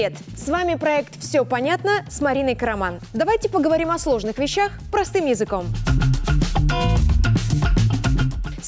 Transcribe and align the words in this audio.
Привет! 0.00 0.18
С 0.34 0.48
вами 0.48 0.76
проект 0.76 1.20
«Все 1.20 1.44
понятно» 1.44 2.06
с 2.08 2.22
Мариной 2.22 2.54
Караман. 2.54 3.00
Давайте 3.12 3.50
поговорим 3.50 3.90
о 3.90 3.98
сложных 3.98 4.38
вещах 4.38 4.72
простым 4.90 5.26
языком. 5.26 5.66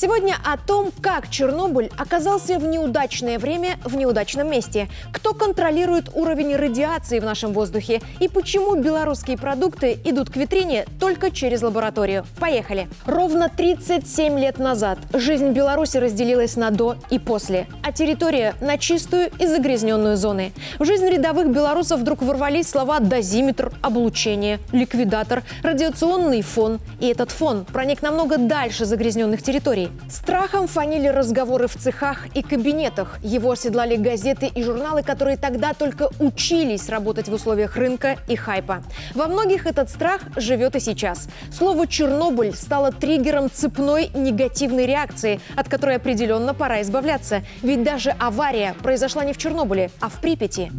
Сегодня 0.02 0.34
о 0.44 0.56
том, 0.56 0.90
как 1.00 1.30
Чернобыль 1.30 1.88
оказался 1.96 2.58
в 2.58 2.66
неудачное 2.66 3.38
время 3.38 3.78
в 3.84 3.94
неудачном 3.94 4.50
месте, 4.50 4.88
кто 5.12 5.32
контролирует 5.32 6.10
уровень 6.14 6.56
радиации 6.56 7.20
в 7.20 7.24
нашем 7.24 7.52
воздухе 7.52 8.02
и 8.18 8.26
почему 8.26 8.74
белорусские 8.74 9.38
продукты 9.38 9.96
идут 10.04 10.28
к 10.28 10.34
витрине 10.34 10.86
только 10.98 11.30
через 11.30 11.62
лабораторию. 11.62 12.26
Поехали! 12.40 12.88
Ровно 13.06 13.48
37 13.48 14.40
лет 14.40 14.58
назад 14.58 14.98
жизнь 15.14 15.50
Беларуси 15.50 15.98
разделилась 15.98 16.56
на 16.56 16.72
«до» 16.72 16.96
и 17.10 17.20
«после», 17.20 17.68
а 17.84 17.92
территория 17.92 18.56
на 18.60 18.78
чистую 18.78 19.30
и 19.38 19.46
загрязненную 19.46 20.16
зоны. 20.16 20.52
В 20.80 20.84
жизнь 20.84 21.06
рядовых 21.06 21.48
белорусов 21.48 22.00
вдруг 22.00 22.22
ворвались 22.22 22.68
слова 22.68 22.98
«дозиметр», 22.98 23.70
«облучение», 23.82 24.58
«ликвидатор», 24.72 25.44
«радиационный 25.62 26.42
фон». 26.42 26.80
И 26.98 27.06
этот 27.06 27.30
фон 27.30 27.64
проник 27.64 28.02
намного 28.02 28.36
дальше 28.36 28.84
загрязненных 28.84 29.44
территорий. 29.44 29.91
Страхом 30.10 30.66
фанили 30.66 31.08
разговоры 31.08 31.68
в 31.68 31.76
цехах 31.76 32.26
и 32.34 32.42
кабинетах. 32.42 33.18
Его 33.22 33.52
оседлали 33.52 33.96
газеты 33.96 34.46
и 34.46 34.62
журналы, 34.62 35.02
которые 35.02 35.36
тогда 35.36 35.72
только 35.72 36.08
учились 36.18 36.88
работать 36.88 37.28
в 37.28 37.32
условиях 37.32 37.76
рынка 37.76 38.16
и 38.28 38.36
хайпа. 38.36 38.82
Во 39.14 39.26
многих 39.26 39.66
этот 39.66 39.90
страх 39.90 40.22
живет 40.36 40.76
и 40.76 40.80
сейчас. 40.80 41.28
Слово 41.50 41.86
«Чернобыль» 41.86 42.54
стало 42.54 42.92
триггером 42.92 43.50
цепной 43.50 44.10
негативной 44.14 44.86
реакции, 44.86 45.40
от 45.56 45.68
которой 45.68 45.96
определенно 45.96 46.54
пора 46.54 46.82
избавляться. 46.82 47.42
Ведь 47.62 47.82
даже 47.82 48.10
авария 48.18 48.74
произошла 48.82 49.24
не 49.24 49.32
в 49.32 49.38
Чернобыле, 49.38 49.90
а 50.00 50.08
в 50.08 50.20
Припяти. 50.20 50.70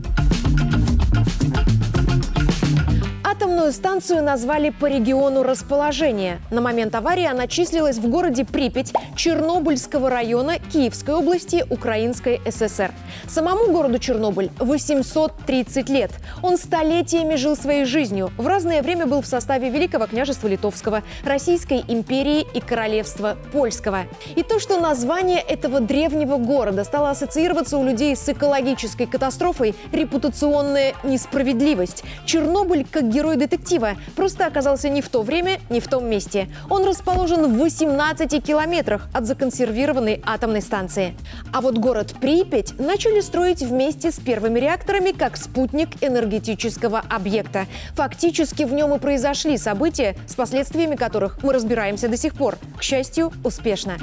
Атомную 3.63 3.79
станцию 3.79 4.23
назвали 4.23 4.71
по 4.71 4.87
региону 4.87 5.41
расположения. 5.41 6.41
На 6.51 6.59
момент 6.59 6.93
аварии 6.95 7.25
она 7.25 7.47
числилась 7.47 7.97
в 7.97 8.09
городе 8.09 8.43
Припять 8.43 8.91
Чернобыльского 9.15 10.09
района 10.09 10.59
Киевской 10.59 11.15
области 11.15 11.65
Украинской 11.69 12.41
ССР. 12.45 12.91
Самому 13.25 13.71
городу 13.71 13.99
Чернобыль 13.99 14.51
830 14.59 15.87
лет. 15.87 16.11
Он 16.41 16.57
столетиями 16.57 17.35
жил 17.35 17.55
своей 17.55 17.85
жизнью. 17.85 18.31
В 18.37 18.47
разное 18.47 18.81
время 18.81 19.05
был 19.05 19.21
в 19.21 19.27
составе 19.27 19.69
Великого 19.69 20.07
княжества 20.07 20.49
Литовского, 20.49 21.01
Российской 21.23 21.85
империи 21.87 22.45
и 22.53 22.59
Королевства 22.59 23.37
Польского. 23.53 23.99
И 24.35 24.43
то, 24.43 24.59
что 24.59 24.77
название 24.77 25.39
этого 25.39 25.79
древнего 25.79 26.35
города 26.35 26.83
стало 26.83 27.11
ассоциироваться 27.11 27.77
у 27.77 27.85
людей 27.85 28.13
с 28.17 28.27
экологической 28.27 29.05
катастрофой, 29.05 29.73
репутационная 29.93 30.95
несправедливость. 31.05 32.03
Чернобыль, 32.25 32.85
как 32.91 33.07
герой 33.07 33.23
герой 33.23 33.37
детектива 33.53 33.95
просто 34.15 34.45
оказался 34.45 34.89
не 34.89 35.01
в 35.01 35.09
то 35.09 35.21
время, 35.21 35.59
не 35.69 35.79
в 35.79 35.87
том 35.87 36.09
месте. 36.09 36.47
Он 36.69 36.85
расположен 36.85 37.53
в 37.53 37.57
18 37.57 38.43
километрах 38.43 39.07
от 39.13 39.25
законсервированной 39.25 40.21
атомной 40.25 40.61
станции. 40.61 41.15
А 41.53 41.61
вот 41.61 41.77
город 41.77 42.15
Припять 42.19 42.79
начали 42.79 43.21
строить 43.21 43.61
вместе 43.61 44.11
с 44.11 44.19
первыми 44.19 44.59
реакторами 44.59 45.11
как 45.11 45.37
спутник 45.37 45.89
энергетического 46.01 47.03
объекта. 47.09 47.67
Фактически 47.95 48.63
в 48.63 48.73
нем 48.73 48.93
и 48.95 48.99
произошли 48.99 49.57
события, 49.57 50.15
с 50.27 50.35
последствиями 50.35 50.95
которых 50.95 51.43
мы 51.43 51.53
разбираемся 51.53 52.07
до 52.07 52.17
сих 52.17 52.33
пор. 52.33 52.57
К 52.77 52.83
счастью, 52.83 53.31
успешно. 53.43 53.97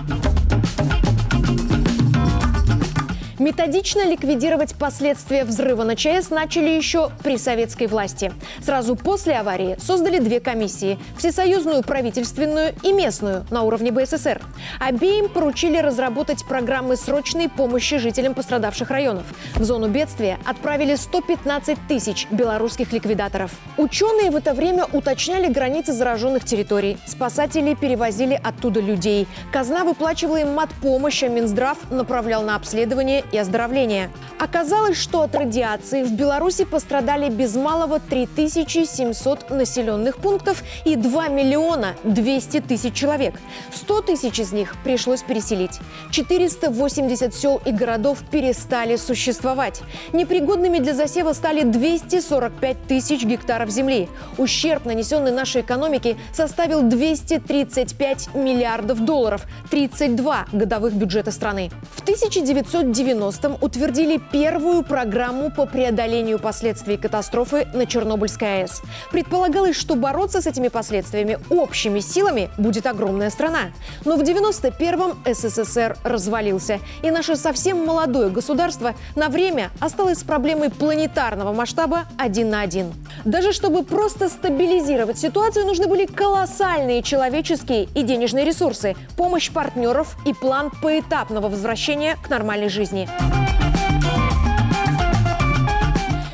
Методично 3.40 4.04
ликвидировать 4.04 4.74
последствия 4.74 5.44
взрыва 5.46 5.82
на 5.82 5.96
ЧАЭС 5.96 6.28
начали 6.28 6.68
еще 6.68 7.10
при 7.24 7.38
советской 7.38 7.86
власти. 7.86 8.34
Сразу 8.62 8.96
после 8.96 9.36
аварии 9.36 9.78
создали 9.80 10.18
две 10.18 10.40
комиссии– 10.40 10.98
всесоюзную 11.16 11.82
правительственную 11.82 12.74
и 12.82 12.92
местную 12.92 13.46
на 13.50 13.62
уровне 13.62 13.92
БССР. 13.92 14.42
Обеим 14.78 15.30
поручили 15.30 15.78
разработать 15.78 16.44
программы 16.44 16.96
срочной 16.96 17.48
помощи 17.48 17.96
жителям 17.96 18.34
пострадавших 18.34 18.90
районов. 18.90 19.24
В 19.54 19.64
зону 19.64 19.88
бедствия 19.88 20.36
отправили 20.44 20.94
115 20.94 21.78
тысяч 21.88 22.26
белорусских 22.30 22.92
ликвидаторов. 22.92 23.52
Ученые 23.78 24.30
в 24.30 24.36
это 24.36 24.52
время 24.52 24.84
уточняли 24.92 25.50
границы 25.50 25.94
зараженных 25.94 26.44
территорий. 26.44 26.98
Спасатели 27.06 27.72
перевозили 27.72 28.38
оттуда 28.44 28.80
людей. 28.80 29.26
Казна 29.50 29.84
выплачивала 29.84 30.36
им 30.36 30.52
мат-помощь, 30.52 31.22
а 31.22 31.28
Минздрав 31.28 31.78
направлял 31.90 32.42
на 32.42 32.54
обследование 32.54 33.24
и 33.32 33.38
оздоровления. 33.38 34.10
Оказалось, 34.38 34.96
что 34.96 35.22
от 35.22 35.34
радиации 35.34 36.02
в 36.02 36.12
Беларуси 36.12 36.64
пострадали 36.64 37.28
без 37.30 37.54
малого 37.54 38.00
3700 38.00 39.50
населенных 39.50 40.16
пунктов 40.16 40.62
и 40.84 40.96
2 40.96 41.28
миллиона 41.28 41.94
200 42.04 42.60
тысяч 42.60 42.94
человек. 42.94 43.34
100 43.72 44.02
тысяч 44.02 44.38
из 44.38 44.52
них 44.52 44.74
пришлось 44.82 45.22
переселить. 45.22 45.78
480 46.10 47.34
сел 47.34 47.60
и 47.64 47.72
городов 47.72 48.18
перестали 48.30 48.96
существовать. 48.96 49.82
Непригодными 50.12 50.78
для 50.78 50.94
засева 50.94 51.32
стали 51.32 51.62
245 51.62 52.86
тысяч 52.86 53.24
гектаров 53.24 53.70
земли. 53.70 54.08
Ущерб, 54.38 54.84
нанесенный 54.84 55.32
нашей 55.32 55.62
экономике, 55.62 56.16
составил 56.32 56.82
235 56.82 58.34
миллиардов 58.34 59.04
долларов, 59.04 59.46
32 59.70 60.46
годовых 60.52 60.94
бюджета 60.94 61.30
страны. 61.30 61.70
В 61.94 62.02
1990 62.02 63.19
90-м 63.20 63.58
утвердили 63.60 64.20
первую 64.32 64.82
программу 64.82 65.50
по 65.50 65.66
преодолению 65.66 66.38
последствий 66.38 66.96
катастрофы 66.96 67.66
на 67.74 67.86
Чернобыльской 67.86 68.62
АЭС. 68.62 68.82
Предполагалось, 69.10 69.76
что 69.76 69.94
бороться 69.94 70.40
с 70.40 70.46
этими 70.46 70.68
последствиями 70.68 71.38
общими 71.50 72.00
силами 72.00 72.50
будет 72.56 72.86
огромная 72.86 73.30
страна. 73.30 73.72
Но 74.04 74.16
в 74.16 74.22
91-м 74.22 75.22
СССР 75.32 75.98
развалился, 76.02 76.80
и 77.02 77.10
наше 77.10 77.36
совсем 77.36 77.84
молодое 77.84 78.30
государство 78.30 78.94
на 79.16 79.28
время 79.28 79.70
осталось 79.80 80.18
с 80.18 80.24
проблемой 80.24 80.70
планетарного 80.70 81.52
масштаба 81.52 82.06
один 82.18 82.50
на 82.50 82.62
один. 82.62 82.92
Даже 83.24 83.52
чтобы 83.52 83.82
просто 83.82 84.28
стабилизировать 84.28 85.18
ситуацию, 85.18 85.66
нужны 85.66 85.86
были 85.86 86.06
колоссальные 86.06 87.02
человеческие 87.02 87.84
и 87.94 88.02
денежные 88.02 88.44
ресурсы, 88.44 88.96
помощь 89.16 89.50
партнеров 89.50 90.16
и 90.24 90.32
план 90.32 90.70
поэтапного 90.82 91.48
возвращения 91.48 92.16
к 92.22 92.30
нормальной 92.30 92.68
жизни. 92.68 93.09
Thank 93.18 93.84
you. 93.84 93.89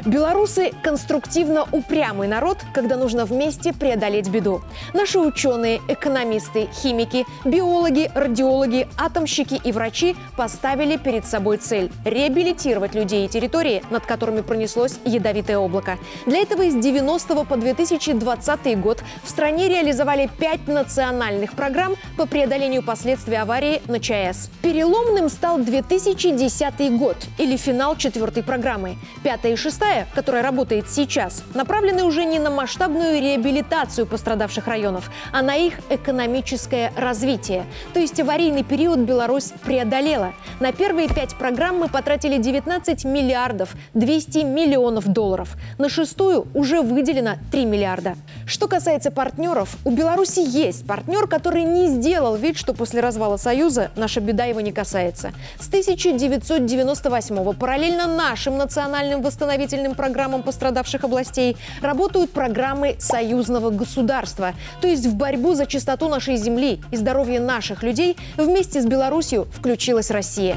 Белорусы– 0.07 0.73
конструктивно 0.85 1.67
упрямый 1.73 2.29
народ, 2.29 2.59
когда 2.73 2.97
нужно 2.97 3.25
вместе 3.25 3.73
преодолеть 3.73 4.29
беду. 4.29 4.61
Наши 4.95 5.19
ученые, 5.19 5.81
экономисты, 5.89 6.69
химики, 6.73 7.27
биологи, 7.45 8.13
радиологи, 8.15 8.87
атомщики 8.97 9.61
и 9.65 9.73
врачи 9.73 10.15
поставили 10.37 10.97
перед 10.97 11.27
собой 11.27 11.57
цель– 11.57 11.91
реабилитировать 12.05 12.95
людей 12.95 13.27
и 13.27 13.29
территории, 13.29 13.83
над 13.91 14.07
которыми 14.07 14.43
пронеслось 14.43 14.95
ядовитое 15.05 15.59
облако. 15.59 15.99
Для 16.25 16.39
этого 16.39 16.63
из 16.63 16.77
90 16.77 17.45
по 17.45 17.57
2020 17.57 18.81
год 18.81 19.03
в 19.25 19.29
стране 19.29 19.69
реализовали 19.69 20.31
пять 20.39 20.69
национальных 20.69 21.55
программ 21.55 21.97
по 22.17 22.27
преодолению 22.27 22.85
последствий 22.85 23.35
аварии 23.35 23.83
на 23.89 23.99
ЧАЭС. 23.99 24.51
Переломным 24.63 25.29
стал 25.29 25.59
2010 25.59 26.97
год 26.97 27.17
или 27.39 27.57
финал 27.57 27.97
четвертой 27.97 28.45
программы. 28.45 28.99
Пятая 29.25 29.55
и 29.55 29.57
шестая 29.57 29.96
Вторая, 29.97 30.15
которая 30.15 30.43
работает 30.43 30.91
сейчас, 30.91 31.43
направлены 31.55 32.05
уже 32.05 32.25
не 32.25 32.39
на 32.39 32.51
масштабную 32.51 33.19
реабилитацию 33.19 34.07
пострадавших 34.07 34.67
районов, 34.67 35.11
а 35.33 35.41
на 35.41 35.55
их 35.55 35.75
экономическое 35.89 36.93
развитие. 36.97 37.65
То 37.95 38.01
есть 38.01 38.21
аварийный 38.21 38.63
период 38.63 38.99
Беларусь 38.99 39.53
преодолела. 39.65 40.35
На 40.61 40.73
первые 40.73 41.09
пять 41.09 41.35
программ 41.37 41.79
мы 41.79 41.89
потратили 41.89 42.37
19 42.37 43.07
миллиардов 43.07 43.75
200 43.95 44.39
миллионов 44.45 45.07
долларов. 45.07 45.57
На 45.79 45.89
шестую 45.89 46.47
уже 46.53 46.83
выделено 46.83 47.37
3 47.51 47.65
миллиарда. 47.65 48.17
Что 48.47 48.69
касается 48.69 49.11
партнеров, 49.11 49.77
у 49.85 49.91
Беларуси 49.91 50.41
есть 50.41 50.87
партнер, 50.87 51.27
который 51.27 51.63
не 51.63 51.89
сделал 51.89 52.37
вид, 52.37 52.59
что 52.59 52.75
после 52.75 53.01
развала 53.01 53.39
Союза 53.39 53.91
наша 53.97 54.21
беда 54.21 54.45
его 54.45 54.61
не 54.61 54.73
касается. 54.73 55.33
С 55.59 55.69
1998 55.69 57.55
параллельно 57.55 58.07
нашим 58.07 58.59
национальным 58.59 59.23
восстановительным 59.23 59.86
федеральным 59.87 59.95
программам 59.95 60.43
пострадавших 60.43 61.05
областей 61.05 61.57
работают 61.81 62.31
программы 62.31 62.97
союзного 62.99 63.71
государства. 63.71 64.53
То 64.81 64.89
есть 64.89 65.07
в 65.07 65.15
борьбу 65.15 65.55
за 65.55 65.67
чистоту 65.67 66.09
нашей 66.09 66.37
земли 66.37 66.81
и 66.91 66.97
здоровье 66.97 67.41
наших 67.41 67.83
людей 67.83 68.17
вместе 68.37 68.81
с 68.81 68.87
Беларусью 68.87 69.47
включилась 69.53 70.11
Россия. 70.11 70.57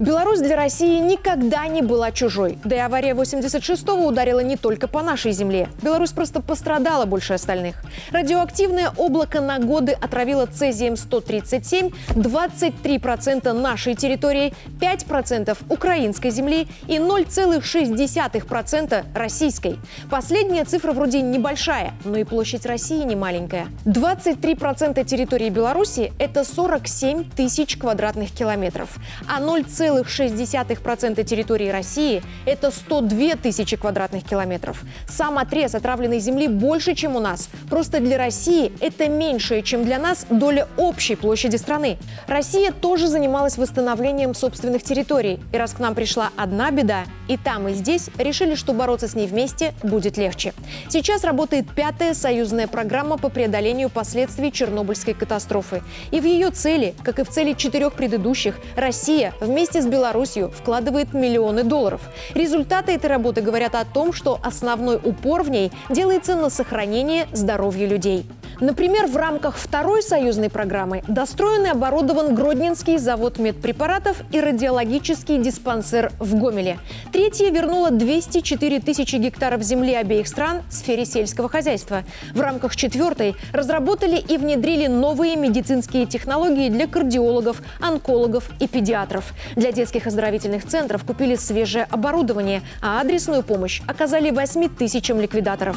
Беларусь 0.00 0.38
для 0.38 0.54
России 0.54 1.00
никогда 1.00 1.66
не 1.66 1.82
была 1.82 2.12
чужой. 2.12 2.56
Да 2.62 2.76
и 2.76 2.78
авария 2.78 3.14
86-го 3.14 4.06
ударила 4.06 4.38
не 4.38 4.56
только 4.56 4.86
по 4.86 5.02
нашей 5.02 5.32
земле. 5.32 5.68
Беларусь 5.82 6.12
просто 6.12 6.40
пострадала 6.40 7.04
больше 7.04 7.32
остальных. 7.32 7.82
Радиоактивное 8.12 8.92
облако 8.96 9.40
на 9.40 9.58
годы 9.58 9.90
отравило 9.92 10.46
цезием-137 10.46 11.92
23% 12.10 13.52
нашей 13.52 13.96
территории, 13.96 14.54
5% 14.80 15.58
украинской 15.68 16.30
земли 16.30 16.68
и 16.86 16.98
0,6% 16.98 19.04
российской. 19.14 19.78
Последняя 20.08 20.64
цифра 20.64 20.92
вроде 20.92 21.22
небольшая, 21.22 21.94
но 22.04 22.18
и 22.18 22.22
площадь 22.22 22.66
России 22.66 23.02
не 23.02 23.16
маленькая. 23.16 23.66
23% 23.84 25.04
территории 25.04 25.50
Беларуси– 25.50 26.12
это 26.20 26.44
47 26.44 27.30
тысяч 27.30 27.76
квадратных 27.76 28.30
километров, 28.30 28.96
а 29.26 29.40
0, 29.40 29.64
0,6% 29.88 31.24
территории 31.24 31.68
России– 31.68 32.22
это 32.46 32.70
102 32.70 33.36
тысячи 33.42 33.76
квадратных 33.76 34.24
километров. 34.24 34.82
Сам 35.08 35.38
отрез 35.38 35.74
отравленной 35.74 36.20
земли 36.20 36.48
больше, 36.48 36.94
чем 36.94 37.16
у 37.16 37.20
нас. 37.20 37.48
Просто 37.68 38.00
для 38.00 38.18
России 38.18 38.72
это 38.80 39.08
меньшее, 39.08 39.62
чем 39.62 39.84
для 39.84 39.98
нас 39.98 40.26
доля 40.30 40.68
общей 40.76 41.16
площади 41.16 41.56
страны. 41.56 41.98
Россия 42.26 42.72
тоже 42.72 43.08
занималась 43.08 43.56
восстановлением 43.58 44.34
собственных 44.34 44.82
территорий. 44.82 45.40
И 45.52 45.56
раз 45.56 45.72
к 45.72 45.78
нам 45.78 45.94
пришла 45.94 46.30
одна 46.36 46.70
беда, 46.70 47.04
и 47.28 47.36
там, 47.36 47.68
и 47.68 47.74
здесь 47.74 48.10
решили, 48.18 48.54
что 48.54 48.72
бороться 48.72 49.08
с 49.08 49.14
ней 49.14 49.26
вместе 49.26 49.74
будет 49.82 50.16
легче. 50.16 50.54
Сейчас 50.88 51.24
работает 51.24 51.66
пятая 51.74 52.14
союзная 52.14 52.66
программа 52.66 53.18
по 53.18 53.28
преодолению 53.28 53.90
последствий 53.90 54.52
Чернобыльской 54.52 55.14
катастрофы. 55.14 55.82
И 56.10 56.20
в 56.20 56.24
ее 56.24 56.50
цели, 56.50 56.94
как 57.02 57.18
и 57.18 57.24
в 57.24 57.28
цели 57.28 57.52
четырех 57.52 57.92
предыдущих, 57.94 58.58
Россия 58.76 59.34
вместе 59.40 59.77
с 59.80 59.86
Беларусью 59.86 60.50
вкладывает 60.50 61.14
миллионы 61.14 61.64
долларов. 61.64 62.00
Результаты 62.34 62.92
этой 62.92 63.06
работы 63.06 63.40
говорят 63.40 63.74
о 63.74 63.84
том, 63.84 64.12
что 64.12 64.38
основной 64.42 64.96
упор 64.96 65.42
в 65.42 65.50
ней 65.50 65.72
делается 65.90 66.36
на 66.36 66.50
сохранение 66.50 67.26
здоровья 67.32 67.86
людей. 67.86 68.26
Например, 68.60 69.06
в 69.06 69.16
рамках 69.16 69.56
второй 69.56 70.02
союзной 70.02 70.50
программы 70.50 71.02
достроен 71.06 71.66
и 71.66 71.68
оборудован 71.68 72.34
Гродненский 72.34 72.98
завод 72.98 73.38
медпрепаратов 73.38 74.16
и 74.32 74.40
радиологический 74.40 75.38
диспансер 75.38 76.10
в 76.18 76.34
Гомеле. 76.34 76.78
Третья 77.12 77.50
вернула 77.50 77.90
204 77.90 78.80
тысячи 78.80 79.16
гектаров 79.16 79.62
земли 79.62 79.94
обеих 79.94 80.26
стран 80.26 80.62
в 80.68 80.72
сфере 80.72 81.04
сельского 81.04 81.48
хозяйства. 81.48 82.02
В 82.34 82.40
рамках 82.40 82.74
четвертой 82.74 83.36
разработали 83.52 84.16
и 84.16 84.36
внедрили 84.36 84.88
новые 84.88 85.36
медицинские 85.36 86.06
технологии 86.06 86.68
для 86.68 86.88
кардиологов, 86.88 87.62
онкологов 87.80 88.50
и 88.58 88.66
педиатров. 88.66 89.32
Для 89.54 89.70
детских 89.70 90.06
оздоровительных 90.08 90.66
центров 90.66 91.04
купили 91.04 91.36
свежее 91.36 91.86
оборудование, 91.90 92.62
а 92.82 93.00
адресную 93.00 93.44
помощь 93.44 93.82
оказали 93.86 94.30
8 94.30 94.68
тысячам 94.68 95.20
ликвидаторов. 95.20 95.76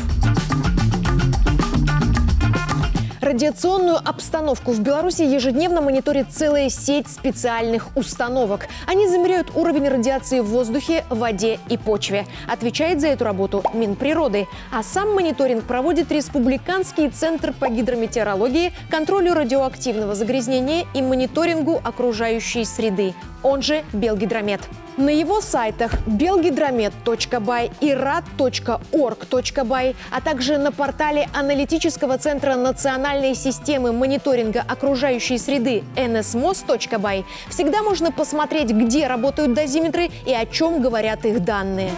Радиационную 3.32 3.96
обстановку 3.96 4.74
в 4.74 4.82
Беларуси 4.82 5.22
ежедневно 5.22 5.80
мониторит 5.80 6.28
целая 6.32 6.70
сеть 6.70 7.08
специальных 7.08 7.96
установок. 7.96 8.68
Они 8.86 9.08
замеряют 9.08 9.56
уровень 9.56 9.88
радиации 9.88 10.42
в 10.42 10.48
воздухе, 10.48 11.06
воде 11.10 11.58
и 11.70 11.78
почве. 11.78 12.28
Отвечает 12.52 13.00
за 13.00 13.08
эту 13.08 13.24
работу 13.24 13.64
Минприроды. 13.74 14.50
А 14.70 14.84
сам 14.84 15.14
мониторинг 15.14 15.64
проводит 15.64 16.12
Республиканский 16.12 17.08
центр 17.08 17.54
по 17.54 17.70
гидрометеорологии, 17.70 18.74
контролю 18.90 19.34
радиоактивного 19.34 20.14
загрязнения 20.14 20.86
и 20.94 21.02
мониторингу 21.02 21.80
окружающей 21.82 22.66
среды, 22.66 23.14
он 23.44 23.62
же 23.62 23.86
Белгидромет. 23.94 24.60
На 24.98 25.10
его 25.10 25.42
сайтах 25.42 25.94
belgidromet.by 26.06 27.72
и 27.80 27.92
rad.org.by, 27.92 28.36
а 30.12 30.22
также 30.22 30.58
на 30.58 30.72
портале 30.72 31.30
аналитического 31.34 32.18
центра 32.18 32.56
национальной 32.56 33.34
системы 33.36 33.94
мониторинга 33.94 34.66
окружающей 34.68 35.38
среды 35.38 35.84
nsmos.by 35.96 37.24
всегда 37.50 37.84
можно 37.84 38.12
посмотреть, 38.12 38.72
где 38.72 39.08
работают 39.08 39.54
дозиметры 39.54 40.10
и 40.26 40.34
о 40.34 40.46
чем 40.46 40.82
говорят 40.82 41.26
их 41.26 41.44
данные. 41.44 41.92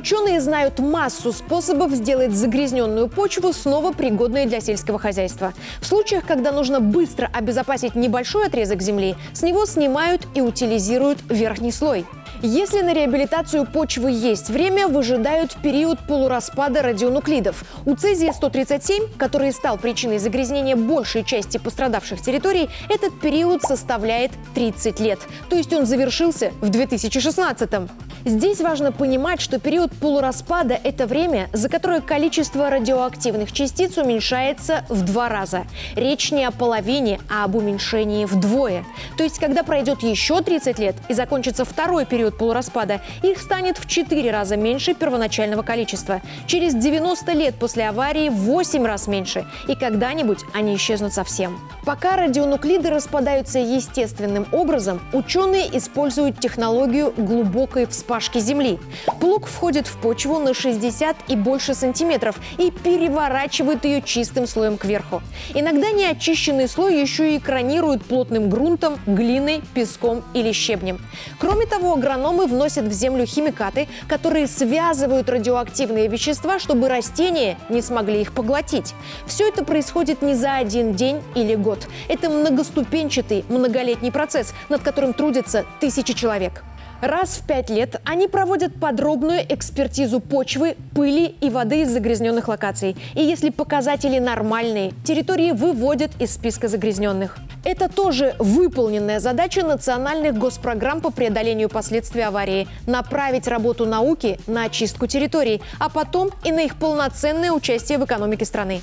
Ученые 0.00 0.40
знают 0.40 0.78
массу 0.78 1.30
способов 1.30 1.92
сделать 1.92 2.32
загрязненную 2.32 3.06
почву 3.06 3.52
снова 3.52 3.92
пригодной 3.92 4.46
для 4.46 4.62
сельского 4.62 4.98
хозяйства. 4.98 5.52
В 5.78 5.84
случаях, 5.84 6.24
когда 6.24 6.52
нужно 6.52 6.80
быстро 6.80 7.28
обезопасить 7.30 7.94
небольшой 7.94 8.46
отрезок 8.46 8.80
земли, 8.80 9.14
с 9.34 9.42
него 9.42 9.66
снимают 9.66 10.26
и 10.34 10.40
утилизируют 10.40 11.18
верхний 11.28 11.70
слой. 11.70 12.06
Если 12.40 12.80
на 12.80 12.94
реабилитацию 12.94 13.66
почвы 13.66 14.10
есть 14.10 14.48
время, 14.48 14.88
выжидают 14.88 15.54
период 15.62 15.98
полураспада 16.08 16.80
радионуклидов. 16.80 17.62
У 17.84 17.94
цезия-137, 17.94 19.18
который 19.18 19.52
стал 19.52 19.76
причиной 19.76 20.16
загрязнения 20.16 20.76
большей 20.76 21.24
части 21.24 21.58
пострадавших 21.58 22.22
территорий, 22.22 22.70
этот 22.88 23.20
период 23.20 23.60
составляет 23.64 24.30
30 24.54 24.98
лет. 25.00 25.18
То 25.50 25.56
есть 25.56 25.74
он 25.74 25.84
завершился 25.84 26.52
в 26.62 26.70
2016 26.70 27.70
-м. 27.70 27.90
Здесь 28.26 28.60
важно 28.60 28.92
понимать, 28.92 29.40
что 29.40 29.58
период 29.58 29.92
полураспада– 29.92 30.78
это 30.84 31.06
время, 31.06 31.48
за 31.54 31.70
которое 31.70 32.02
количество 32.02 32.68
радиоактивных 32.68 33.50
частиц 33.50 33.96
уменьшается 33.96 34.84
в 34.90 35.06
два 35.06 35.30
раза. 35.30 35.64
Речь 35.96 36.30
не 36.30 36.44
о 36.44 36.50
половине, 36.50 37.18
а 37.30 37.44
об 37.44 37.56
уменьшении 37.56 38.26
вдвое. 38.26 38.84
То 39.16 39.24
есть, 39.24 39.38
когда 39.38 39.62
пройдет 39.62 40.02
еще 40.02 40.42
30 40.42 40.78
лет 40.78 40.96
и 41.08 41.14
закончится 41.14 41.64
второй 41.64 42.04
период 42.04 42.36
полураспада, 42.36 43.00
их 43.22 43.40
станет 43.40 43.78
в 43.78 43.86
4 43.88 44.30
раза 44.30 44.56
меньше 44.56 44.92
первоначального 44.92 45.62
количества. 45.62 46.20
Через 46.46 46.74
90 46.74 47.32
лет 47.32 47.54
после 47.54 47.88
аварии 47.88 48.28
в 48.28 48.34
8 48.34 48.84
раз 48.84 49.06
меньше. 49.06 49.46
И 49.66 49.74
когда-нибудь 49.74 50.40
они 50.52 50.76
исчезнут 50.76 51.14
совсем. 51.14 51.58
Пока 51.86 52.16
радионуклиды 52.16 52.90
распадаются 52.90 53.58
естественным 53.58 54.46
образом, 54.52 55.00
ученые 55.14 55.74
используют 55.78 56.38
технологию 56.38 57.14
глубокой 57.16 57.86
вспышки 57.86 58.09
вспашки 58.10 58.40
земли. 58.40 58.80
Плуг 59.20 59.46
входит 59.46 59.86
в 59.86 59.96
почву 59.98 60.40
на 60.40 60.52
60 60.52 61.16
и 61.28 61.36
больше 61.36 61.74
сантиметров 61.74 62.34
и 62.58 62.72
переворачивает 62.72 63.84
ее 63.84 64.02
чистым 64.02 64.48
слоем 64.48 64.78
кверху. 64.78 65.22
Иногда 65.54 65.92
неочищенный 65.92 66.66
слой 66.66 67.00
еще 67.00 67.34
и 67.34 67.38
экранируют 67.38 68.04
плотным 68.04 68.50
грунтом, 68.50 68.98
глиной, 69.06 69.62
песком 69.74 70.24
или 70.34 70.50
щебнем. 70.50 70.98
Кроме 71.38 71.66
того, 71.66 71.92
агрономы 71.92 72.46
вносят 72.46 72.86
в 72.86 72.92
землю 72.92 73.26
химикаты, 73.26 73.86
которые 74.08 74.48
связывают 74.48 75.28
радиоактивные 75.28 76.08
вещества, 76.08 76.58
чтобы 76.58 76.88
растения 76.88 77.58
не 77.68 77.80
смогли 77.80 78.22
их 78.22 78.32
поглотить. 78.32 78.92
Все 79.26 79.48
это 79.48 79.64
происходит 79.64 80.20
не 80.20 80.34
за 80.34 80.56
один 80.56 80.94
день 80.94 81.22
или 81.36 81.54
год. 81.54 81.86
Это 82.08 82.28
многоступенчатый, 82.28 83.44
многолетний 83.48 84.10
процесс, 84.10 84.52
над 84.68 84.82
которым 84.82 85.12
трудятся 85.12 85.64
тысячи 85.78 86.12
человек. 86.12 86.64
Раз 87.00 87.38
в 87.38 87.46
пять 87.46 87.70
лет 87.70 87.98
они 88.04 88.28
проводят 88.28 88.74
подробную 88.78 89.40
экспертизу 89.48 90.20
почвы, 90.20 90.76
пыли 90.94 91.34
и 91.40 91.48
воды 91.48 91.82
из 91.82 91.90
загрязненных 91.90 92.48
локаций. 92.48 92.94
И 93.14 93.22
если 93.22 93.48
показатели 93.48 94.18
нормальные, 94.18 94.92
территории 95.02 95.52
выводят 95.52 96.10
из 96.20 96.34
списка 96.34 96.68
загрязненных. 96.68 97.38
Это 97.64 97.88
тоже 97.88 98.34
выполненная 98.38 99.18
задача 99.18 99.64
национальных 99.64 100.36
госпрограмм 100.36 101.00
по 101.00 101.10
преодолению 101.10 101.70
последствий 101.70 102.22
аварии– 102.22 102.68
направить 102.86 103.48
работу 103.48 103.86
науки 103.86 104.38
на 104.46 104.64
очистку 104.64 105.06
территорий, 105.06 105.62
а 105.78 105.88
потом 105.88 106.30
и 106.44 106.52
на 106.52 106.60
их 106.60 106.76
полноценное 106.76 107.50
участие 107.50 107.98
в 107.98 108.04
экономике 108.04 108.44
страны. 108.44 108.82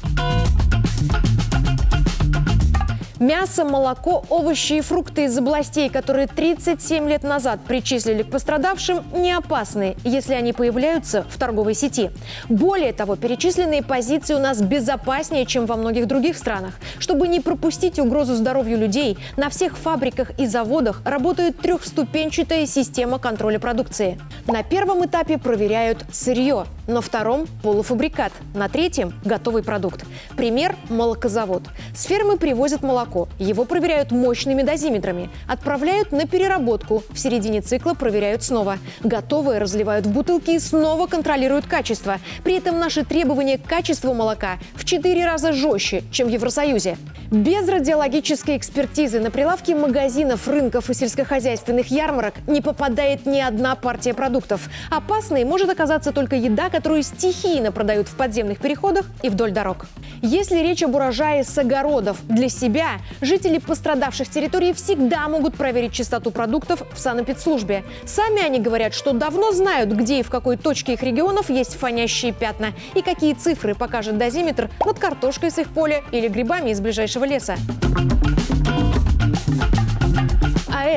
Мясо, 3.28 3.66
молоко, 3.66 4.24
овощи 4.30 4.76
и 4.76 4.82
фрукты 4.82 5.26
из 5.26 5.38
областей, 5.38 5.90
которые 5.90 6.28
37 6.28 7.10
лет 7.10 7.24
назад 7.24 7.60
причислили 7.68 8.24
к 8.24 8.32
пострадавшим, 8.32 9.04
не 9.12 9.34
опасны, 9.34 9.98
если 10.06 10.34
они 10.34 10.54
появляются 10.54 11.26
в 11.30 11.38
торговой 11.38 11.74
сети. 11.74 12.10
Более 12.48 12.94
того, 12.94 13.18
перечисленные 13.18 13.84
позиции 13.84 14.34
у 14.34 14.40
нас 14.40 14.62
безопаснее, 14.62 15.46
чем 15.46 15.66
во 15.66 15.76
многих 15.76 16.08
других 16.08 16.38
странах. 16.38 16.76
Чтобы 17.00 17.28
не 17.28 17.42
пропустить 17.42 18.00
угрозу 18.00 18.34
здоровью 18.34 18.78
людей, 18.78 19.18
на 19.36 19.50
всех 19.50 19.78
фабриках 19.78 20.32
и 20.40 20.48
заводах 20.48 21.02
работает 21.04 21.60
трехступенчатая 21.60 22.66
система 22.66 23.20
контроля 23.20 23.60
продукции. 23.60 24.22
На 24.48 24.64
первом 24.64 25.06
этапе 25.06 25.38
проверяют 25.38 26.06
сырье, 26.14 26.64
на 26.88 27.02
втором– 27.02 27.48
полуфабрикат, 27.64 28.32
на 28.54 28.70
третьем– 28.70 29.14
готовый 29.26 29.62
продукт. 29.62 30.06
Пример– 30.36 30.76
молокозавод. 30.90 31.64
С 31.96 32.04
фермы 32.04 32.38
привозят 32.38 32.82
молоко, 32.82 33.28
его 33.38 33.66
проверяют 33.66 34.12
мощными 34.12 34.64
дозиметрами, 34.64 35.30
отправляют 35.48 36.12
на 36.12 36.26
переработку, 36.26 37.04
в 37.10 37.20
середине 37.20 37.62
цикла 37.62 37.94
проверяют 37.94 38.44
снова. 38.44 38.78
Готовые 39.04 39.60
разливают 39.60 40.06
в 40.06 40.12
бутылки 40.12 40.52
и 40.52 40.60
снова 40.60 41.08
контролируют 41.08 41.68
качество. 41.68 42.18
При 42.44 42.56
этом 42.56 42.80
наши 42.80 43.04
требования 43.04 43.58
к 43.58 43.66
качеству 43.66 44.14
молока 44.14 44.58
в 44.76 44.86
4 44.86 45.26
раза 45.26 45.52
жестче, 45.52 46.04
чем 46.12 46.28
в 46.28 46.32
Евросоюзе. 46.32 46.98
Без 47.30 47.68
радиологической 47.68 48.56
экспертизы 48.56 49.20
на 49.20 49.32
прилавке 49.32 49.76
магазинов, 49.76 50.48
рынков 50.48 50.90
и 50.90 50.94
сельскохозяйственных 50.94 51.88
ярмарок 51.88 52.36
не 52.48 52.62
попадает 52.62 53.26
ни 53.26 53.42
одна 53.42 53.76
партия 53.76 54.14
продуктов. 54.14 54.70
Опасной 54.90 55.44
может 55.44 55.70
оказаться 55.70 56.14
только 56.14 56.38
еда, 56.38 56.70
которую 56.78 57.02
стихийно 57.02 57.72
продают 57.72 58.08
в 58.08 58.16
подземных 58.16 58.60
переходах 58.60 59.08
и 59.24 59.30
вдоль 59.30 59.50
дорог. 59.50 59.88
Если 60.22 60.60
речь 60.60 60.84
об 60.84 60.94
урожае 60.94 61.44
с 61.44 61.58
огородов 61.58 62.18
для 62.28 62.50
себя, 62.50 63.00
жители 63.20 63.58
пострадавших 63.58 64.30
территорий 64.30 64.74
всегда 64.74 65.28
могут 65.28 65.56
проверить 65.56 65.94
чистоту 65.94 66.30
продуктов 66.30 66.84
в 66.94 67.00
санэпидслужбе. 67.00 67.84
Сами 68.06 68.46
они 68.46 68.60
говорят, 68.60 68.94
что 68.94 69.14
давно 69.14 69.54
знают, 69.54 69.90
где 69.92 70.20
и 70.20 70.24
в 70.24 70.30
какой 70.30 70.56
точке 70.56 70.94
их 70.94 71.02
регионов 71.02 71.50
есть 71.50 71.80
фонящие 71.80 72.32
пятна 72.32 72.74
и 72.94 73.02
какие 73.02 73.34
цифры 73.34 73.74
покажет 73.74 74.20
дозиметр 74.20 74.70
над 74.86 75.00
картошкой 75.00 75.50
с 75.50 75.58
их 75.58 75.70
поля 75.70 76.04
или 76.12 76.28
грибами 76.28 76.70
из 76.70 76.80
ближайшего 76.80 77.26
леса. 77.26 77.56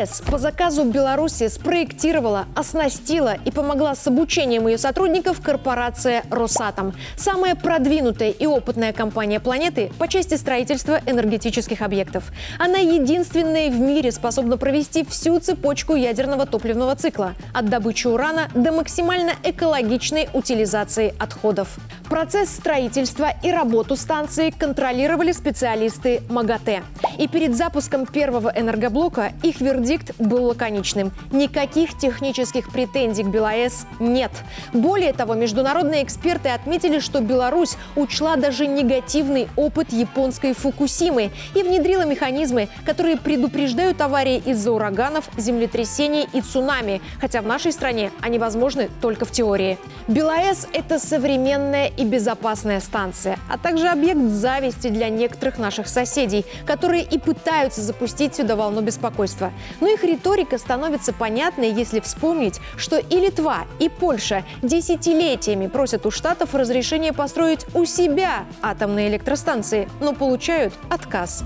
АЭС 0.01 0.23
по 0.27 0.39
заказу 0.39 0.85
Беларуси 0.85 1.49
спроектировала, 1.49 2.47
оснастила 2.55 3.35
и 3.45 3.51
помогла 3.51 3.95
с 3.95 4.07
обучением 4.07 4.67
ее 4.67 4.79
сотрудников 4.79 5.43
корпорация 5.43 6.23
«Росатом». 6.31 6.95
Самая 7.17 7.55
продвинутая 7.55 8.31
и 8.31 8.47
опытная 8.47 8.95
компания 8.95 9.41
планеты 9.41 9.93
по 9.99 10.09
части 10.09 10.37
строительства 10.37 11.01
энергетических 11.05 11.83
объектов. 11.83 12.25
Она 12.59 12.79
единственная 12.79 13.71
в 13.71 13.79
мире 13.79 14.11
способна 14.11 14.57
провести 14.57 15.05
всю 15.05 15.39
цепочку 15.39 15.95
ядерного 15.95 16.47
топливного 16.47 16.97
цикла– 16.97 17.35
от 17.55 17.69
добычи 17.69 18.07
урана 18.07 18.49
до 18.55 18.73
максимально 18.73 19.33
экологичной 19.45 20.31
утилизации 20.33 21.15
отходов. 21.19 21.77
Процесс 22.09 22.51
строительства 22.51 23.33
и 23.43 23.53
работу 23.53 23.97
станции 23.97 24.51
контролировали 24.51 25.33
специалисты 25.33 26.23
МАГАТЭ. 26.29 26.83
И 27.19 27.29
перед 27.29 27.55
запуском 27.55 28.07
первого 28.07 28.53
энергоблока 28.57 29.33
их 29.43 29.61
вердикт 29.61 29.90
был 30.19 30.45
лаконичным. 30.45 31.13
Никаких 31.33 31.99
технических 31.99 32.71
претензий 32.71 33.25
к 33.25 33.27
БелАЭС 33.27 33.87
нет. 33.99 34.31
Более 34.73 35.13
того, 35.13 35.35
международные 35.35 36.05
эксперты 36.05 36.51
отметили, 36.51 37.01
что 37.01 37.21
Беларусь 37.21 37.77
учла 37.97 38.37
даже 38.37 38.67
негативный 38.67 39.49
опыт 39.57 39.93
японской 39.93 40.55
Фукусимы 40.55 41.31
и 41.55 41.63
внедрила 41.63 42.03
механизмы, 42.03 42.69
которые 42.85 43.17
предупреждают 43.17 44.01
аварии 44.01 44.43
из-за 44.47 44.73
ураганов, 44.73 45.29
землетрясений 45.37 46.29
и 46.33 46.41
цунами, 46.41 47.01
хотя 47.21 47.43
в 47.43 47.47
нашей 47.47 47.73
стране 47.73 48.13
они 48.21 48.39
возможны 48.39 48.89
только 49.01 49.25
в 49.25 49.31
теории. 49.31 49.79
БелАЭС– 50.07 50.69
это 50.73 50.99
современная 50.99 51.87
и 51.89 52.05
безопасная 52.05 52.81
станция, 52.81 53.39
а 53.49 53.59
также 53.59 53.89
объект 53.89 54.21
зависти 54.21 54.89
для 54.89 55.09
некоторых 55.09 55.59
наших 55.59 55.89
соседей, 55.89 56.45
которые 56.67 57.03
и 57.03 57.19
пытаются 57.19 57.81
запустить 57.81 58.35
сюда 58.35 58.57
волну 58.57 58.81
беспокойства. 58.81 59.53
Но 59.81 59.89
их 59.89 60.05
риторика 60.05 60.59
становится 60.59 61.13
понятной, 61.13 61.71
если 61.71 62.01
вспомнить, 62.01 62.61
что 62.77 62.99
и 62.99 63.17
Литва, 63.17 63.65
и 63.79 63.89
Польша 63.89 64.45
десятилетиями 64.63 65.67
просят 65.67 66.07
у 66.07 66.11
Штатов 66.11 66.55
разрешение 66.55 67.13
построить 67.13 67.67
у 67.75 67.85
себя 67.85 68.45
атомные 68.63 69.09
электростанции, 69.09 69.89
но 70.01 70.13
получают 70.13 70.75
отказ. 70.89 71.45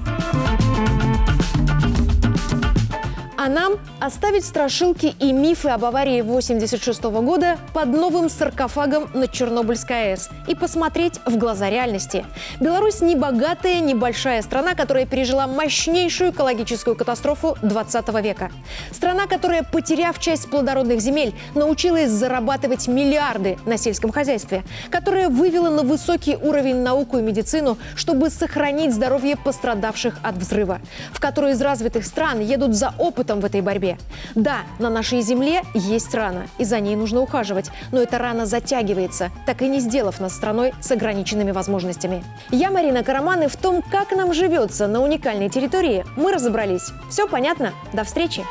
А 3.45 3.49
нам 3.51 3.75
оставить 4.01 4.43
страшилки 4.43 5.15
и 5.21 5.31
мифы 5.31 5.69
об 5.69 5.85
аварии 5.85 6.23
86 6.23 7.03
года 7.03 7.59
под 7.75 7.89
новым 7.89 8.31
саркофагом 8.31 9.11
на 9.13 9.29
Чернобыльской 9.29 10.13
АЭС 10.13 10.31
и 10.49 10.55
посмотреть 10.55 11.21
в 11.27 11.37
глаза 11.37 11.69
реальности. 11.69 12.25
Беларусь 12.59 13.03
не 13.03 13.15
богатая, 13.15 13.81
небольшая 13.81 14.41
страна, 14.41 14.75
которая 14.75 15.05
пережила 15.05 15.47
мощнейшую 15.47 16.31
экологическую 16.31 16.97
катастрофу 16.97 17.59
20 17.61 18.09
века. 18.23 18.51
Страна, 18.93 19.27
которая, 19.27 19.63
потеряв 19.63 20.19
часть 20.19 20.49
плодородных 20.49 21.01
земель, 21.03 21.35
научилась 21.55 22.13
зарабатывать 22.13 22.89
миллиарды 22.89 23.59
на 23.67 23.77
сельском 23.77 24.11
хозяйстве, 24.11 24.65
которая 24.91 25.29
вывела 25.29 25.69
на 25.69 25.83
высокий 25.83 26.37
уровень 26.37 26.77
науку 26.77 27.19
и 27.19 27.23
медицину, 27.23 27.77
чтобы 27.95 28.31
сохранить 28.31 28.95
здоровье 28.95 29.37
пострадавших 29.37 30.19
от 30.23 30.37
взрыва, 30.37 30.81
в 31.13 31.21
которую 31.21 31.53
из 31.53 31.61
развитых 31.61 32.07
стран 32.07 32.41
едут 32.41 32.75
за 32.75 32.95
опытом 32.97 33.34
опытом 33.35 33.41
в 33.41 33.45
этой 33.45 33.61
борьбе. 33.61 33.97
Да, 34.35 34.59
на 34.79 34.91
нашей 34.91 35.21
земле 35.21 35.63
есть 35.75 36.15
рана, 36.15 36.47
и 36.59 36.65
за 36.65 36.81
ней 36.81 36.97
нужно 36.97 37.21
ухаживать, 37.21 37.71
но 37.93 38.01
эта 38.01 38.19
рана 38.19 38.47
затягивается, 38.47 39.31
так 39.47 39.63
и 39.63 39.69
не 39.69 39.81
сделав 39.81 40.21
нас 40.21 40.35
страной 40.35 40.73
с 40.81 40.91
ограниченными 40.91 41.53
возможностями. 41.53 42.25
Я 42.51 42.71
Марина 42.71 43.03
Караман, 43.03 43.43
и 43.43 43.49
в 43.49 43.57
том, 43.57 43.83
как 43.83 44.13
нам 44.13 44.33
живется 44.33 44.87
на 44.87 45.01
уникальной 45.01 45.49
территории, 45.49 46.05
мы 46.17 46.33
разобрались. 46.33 46.93
Все 47.11 47.27
понятно? 47.27 47.73
До 47.93 48.05
встречи! 48.05 48.45